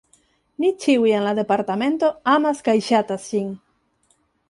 [0.63, 3.57] Ni ĉiuj en la Departemento amas kaj ŝatas ŝin.